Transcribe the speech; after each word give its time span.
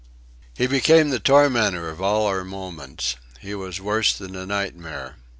He 0.57 0.65
became 0.65 1.11
the 1.11 1.19
tormentor 1.19 1.87
of 1.87 2.01
all 2.01 2.25
our 2.25 2.43
moments; 2.43 3.17
he 3.39 3.53
was 3.53 3.79
worse 3.79 4.17
than 4.17 4.35
a 4.35 4.47
nightmare. 4.47 5.17